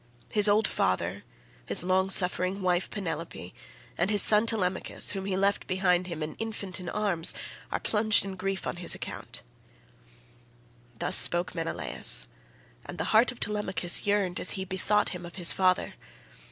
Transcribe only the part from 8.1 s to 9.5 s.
in grief on his account."